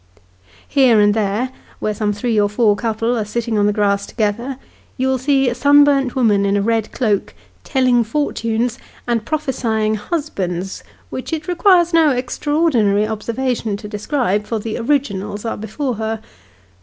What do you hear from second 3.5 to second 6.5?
on the grass together, you will see a sunburnt woman